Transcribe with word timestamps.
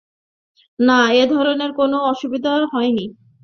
না, 0.79 0.99
এ-ধরনের 1.13 1.71
কোনো 1.73 1.97
অসুখবিসুখ 2.11 2.61
হয় 2.73 2.91
নি। 2.91 3.05